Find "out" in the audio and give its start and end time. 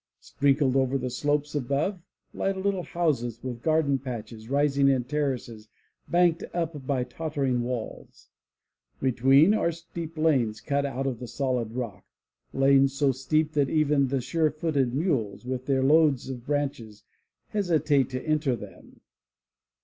10.87-11.05